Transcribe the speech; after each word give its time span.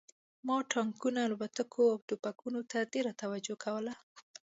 ما 0.45 0.55
ټانکونو 0.71 1.19
الوتکو 1.27 1.83
او 1.93 1.97
ټوپکونو 2.07 2.59
ته 2.71 2.77
ډېره 2.93 3.11
توجه 3.21 3.55
کوله 3.63 3.93